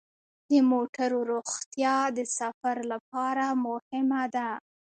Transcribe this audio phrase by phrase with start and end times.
[0.49, 4.49] د موټرو روغتیا د سفر لپاره مهمه ده.